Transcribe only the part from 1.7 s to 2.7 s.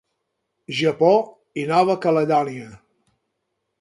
Nova Caledònia.